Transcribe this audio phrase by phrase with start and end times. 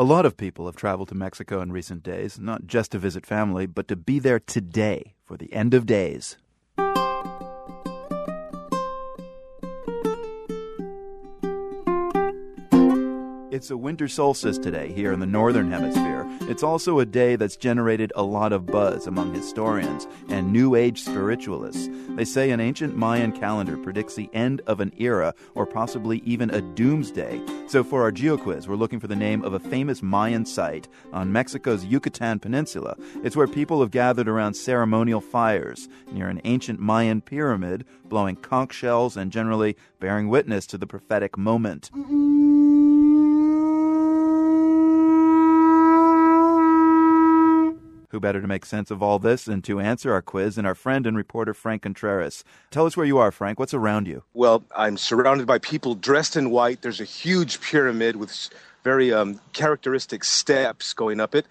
[0.00, 3.26] A lot of people have traveled to Mexico in recent days, not just to visit
[3.26, 6.38] family, but to be there today for the end of days.
[13.50, 16.24] It's a winter solstice today here in the Northern Hemisphere.
[16.42, 21.02] It's also a day that's generated a lot of buzz among historians and New Age
[21.02, 21.88] spiritualists.
[22.10, 26.50] They say an ancient Mayan calendar predicts the end of an era or possibly even
[26.50, 27.40] a doomsday.
[27.66, 31.32] So for our GeoQuiz, we're looking for the name of a famous Mayan site on
[31.32, 32.96] Mexico's Yucatan Peninsula.
[33.24, 38.74] It's where people have gathered around ceremonial fires near an ancient Mayan pyramid, blowing conch
[38.74, 41.90] shells and generally bearing witness to the prophetic moment.
[48.20, 50.74] Who better to make sense of all this and to answer our quiz than our
[50.74, 52.44] friend and reporter Frank Contreras?
[52.70, 53.58] Tell us where you are, Frank.
[53.58, 54.24] What's around you?
[54.34, 56.82] Well, I'm surrounded by people dressed in white.
[56.82, 58.50] There's a huge pyramid with
[58.84, 61.46] very um, characteristic steps going up it.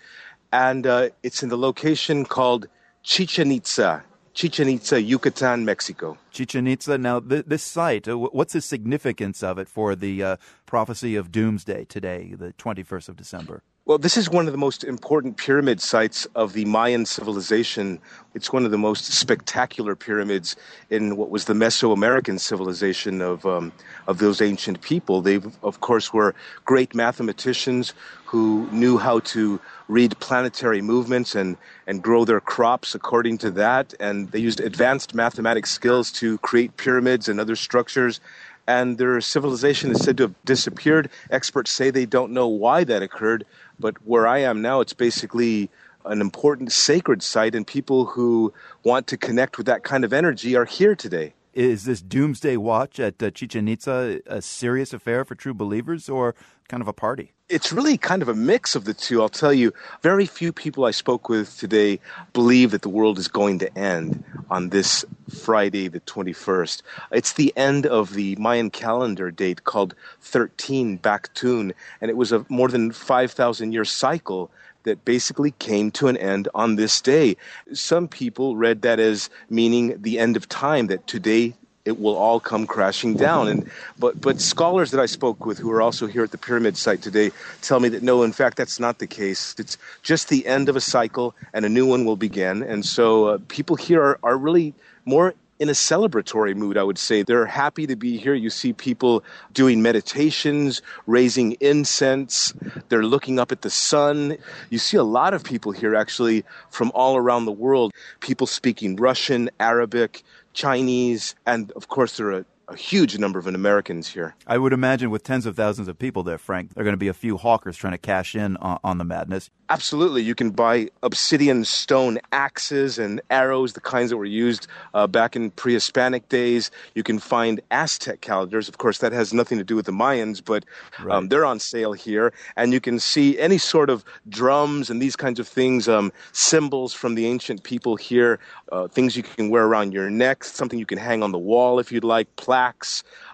[0.54, 2.68] And uh, it's in the location called
[3.02, 4.04] Chichen Itza.
[4.36, 6.20] Chichen Itza, Yucatan, Mexico.
[6.30, 7.00] Chichen Itza.
[7.00, 11.32] Now, th- this site, uh, what's the significance of it for the uh, prophecy of
[11.32, 13.64] doomsday today, the 21st of December?
[13.90, 17.98] Well, this is one of the most important pyramid sites of the Mayan civilization.
[18.36, 20.56] It's one of the most spectacular pyramids
[20.92, 23.72] in what was the Mesoamerican civilization of um,
[24.06, 25.22] of those ancient people.
[25.22, 27.96] They, of course, were great mathematicians
[28.30, 33.94] who knew how to read planetary movements and and grow their crops according to that.
[34.00, 38.22] And they used advanced mathematic skills to create pyramids and other structures
[38.70, 41.10] and their civilization is said to have disappeared.
[41.32, 43.44] Experts say they don't know why that occurred,
[43.80, 45.72] but where I am now, it's basically
[46.06, 50.56] an important sacred site, and people who want to connect with that kind of energy
[50.56, 51.34] are here today.
[51.60, 56.34] Is this doomsday watch at uh, Chichen Itza a serious affair for true believers or
[56.70, 57.34] kind of a party?
[57.50, 59.22] It's really kind of a mix of the two.
[59.22, 62.00] I'll tell you, very few people I spoke with today
[62.32, 66.82] believe that the world is going to end on this Friday, the 21st.
[67.12, 72.46] It's the end of the Mayan calendar date called 13 Baktun, and it was a
[72.48, 74.50] more than 5,000 year cycle
[74.84, 77.36] that basically came to an end on this day.
[77.74, 81.54] Some people read that as meaning the end of time, that today
[81.86, 83.48] it will all come crashing down.
[83.48, 86.78] And but but scholars that I spoke with who are also here at the pyramid
[86.78, 87.32] site today
[87.62, 89.56] tell me that no, in fact, that's not the case.
[89.58, 92.64] It's just the end of a cycle, and a new one will begin.
[92.64, 94.74] And so uh, people here are, are really
[95.06, 97.22] more in a celebratory mood, I would say.
[97.22, 98.34] They're happy to be here.
[98.34, 102.54] You see people doing meditations, raising incense.
[102.88, 104.38] They're looking up at the sun.
[104.70, 107.94] You see a lot of people here actually from all around the world.
[108.22, 114.08] People speaking Russian, Arabic, Chinese, and of course, there are a huge number of Americans
[114.08, 114.36] here.
[114.46, 116.98] I would imagine with tens of thousands of people there, Frank, there are going to
[116.98, 119.50] be a few hawkers trying to cash in on, on, the madness.
[119.70, 120.22] Absolutely.
[120.24, 125.36] You can buy obsidian stone axes and arrows, the kinds that were used uh, back
[125.36, 126.70] in pre Hispanic days.
[126.96, 128.68] You can find Aztec calendars.
[128.68, 130.66] Of course, that has nothing to do with the Mayans, but
[131.10, 132.34] um, they're on sale here.
[132.56, 136.94] And you can see any sort of drums and these kinds of things, um, symbols
[136.94, 138.40] from the ancient people here,
[138.72, 141.80] uh, things you can wear around your neck, something you can hang on the wall
[141.80, 142.59] if you'd like, plaques,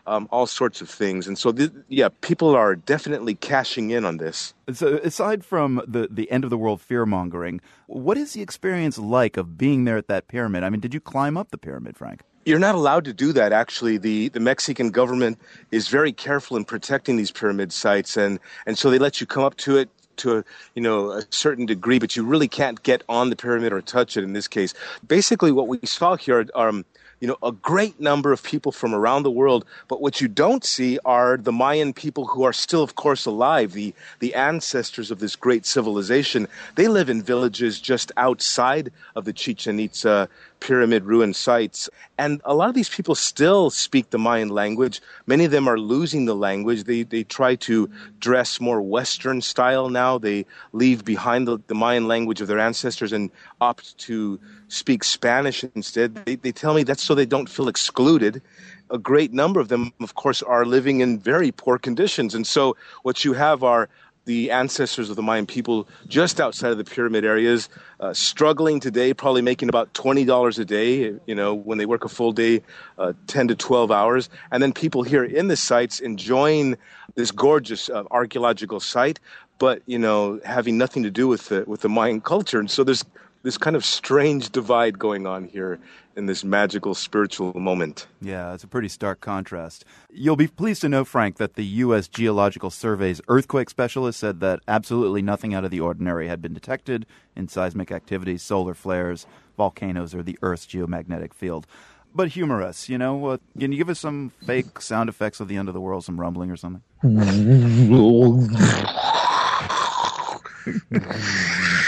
[0.07, 1.27] um, all sorts of things.
[1.27, 4.53] And so, th- yeah, people are definitely cashing in on this.
[4.73, 8.97] So, aside from the, the end of the world fear mongering, what is the experience
[8.97, 10.63] like of being there at that pyramid?
[10.63, 12.21] I mean, did you climb up the pyramid, Frank?
[12.45, 13.97] You're not allowed to do that, actually.
[13.97, 15.39] The, the Mexican government
[15.71, 19.43] is very careful in protecting these pyramid sites, and, and so they let you come
[19.43, 20.43] up to it to a
[20.73, 24.17] you know a certain degree, but you really can't get on the pyramid or touch
[24.17, 24.23] it.
[24.23, 24.73] In this case,
[25.07, 26.85] basically, what we saw here are um,
[27.19, 29.65] you know, a great number of people from around the world.
[29.87, 33.71] But what you don't see are the Mayan people who are still, of course, alive,
[33.71, 36.47] the, the ancestors of this great civilization.
[36.75, 41.89] They live in villages just outside of the Chichen Itza pyramid ruin sites.
[42.17, 45.01] And a lot of these people still speak the Mayan language.
[45.25, 46.83] Many of them are losing the language.
[46.83, 47.89] They, they try to
[48.19, 50.04] dress more Western style now.
[50.27, 55.63] They leave behind the, the Mayan language of their ancestors and opt to speak Spanish
[55.75, 56.15] instead.
[56.25, 58.41] They, they tell me that's so they don't feel excluded.
[58.89, 62.35] A great number of them, of course, are living in very poor conditions.
[62.35, 63.89] And so what you have are
[64.25, 67.69] the ancestors of the Mayan people just outside of the pyramid areas,
[67.99, 72.09] uh, struggling today, probably making about $20 a day, you know, when they work a
[72.09, 72.61] full day,
[72.97, 74.29] uh, 10 to 12 hours.
[74.51, 76.77] And then people here in the sites enjoying
[77.13, 79.19] this gorgeous uh, archaeological site,
[79.59, 82.59] but, you know, having nothing to do with the, with the Mayan culture.
[82.59, 83.05] And so there's
[83.45, 85.79] this kind of strange divide going on here
[86.15, 88.07] in this magical spiritual moment.
[88.19, 89.85] Yeah, it's a pretty stark contrast.
[90.11, 92.07] You'll be pleased to know, Frank, that the U.S.
[92.07, 97.05] Geological Survey's earthquake specialist said that absolutely nothing out of the ordinary had been detected
[97.35, 101.67] in seismic activity, solar flares, volcanoes, or the Earth's geomagnetic field.
[102.15, 103.27] But humor us, you know.
[103.27, 106.03] Uh, can you give us some fake sound effects of the end of the world,
[106.03, 106.81] some rumbling or something?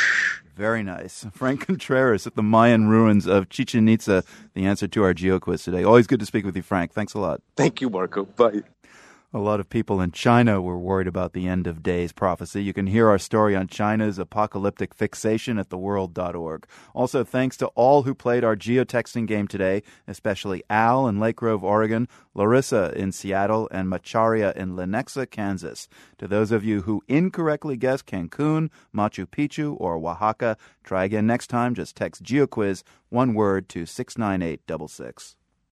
[0.58, 1.26] Very nice.
[1.34, 4.24] Frank Contreras at the Mayan ruins of Chichen Itza,
[4.56, 5.84] the answer to our geo quiz today.
[5.84, 6.94] Always good to speak with you, Frank.
[6.94, 7.42] Thanks a lot.
[7.56, 8.26] Thank you, Marco.
[8.26, 8.64] Bye.
[9.34, 12.64] A lot of people in China were worried about the end of days prophecy.
[12.64, 16.66] You can hear our story on China's apocalyptic fixation at theworld.org.
[16.96, 21.62] Also, thanks to all who played our geotexting game today, especially Al in Lake Grove,
[21.62, 25.90] Oregon, Larissa in Seattle, and Macharia in Lenexa, Kansas.
[26.20, 31.48] To those of you who incorrectly guessed Cancun, Machu Picchu, or Oaxaca, try again next
[31.48, 31.76] time.
[31.76, 35.36] Just text GeoQuiz, one word, to 69866.